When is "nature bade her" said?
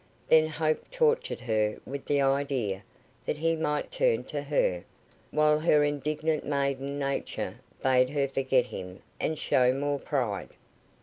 6.97-8.27